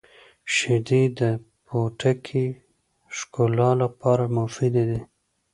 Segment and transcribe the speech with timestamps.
[0.55, 1.21] •شیدې د
[1.65, 2.45] پوټکي
[3.15, 5.01] ښکلا لپاره مفیدې دي.